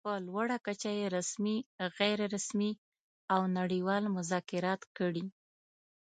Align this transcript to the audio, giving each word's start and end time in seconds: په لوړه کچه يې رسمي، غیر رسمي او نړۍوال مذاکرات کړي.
په 0.00 0.12
لوړه 0.26 0.56
کچه 0.66 0.90
يې 0.98 1.06
رسمي، 1.16 1.56
غیر 1.98 2.18
رسمي 2.34 2.72
او 3.32 3.40
نړۍوال 3.56 4.04
مذاکرات 4.16 4.82
کړي. 4.96 5.26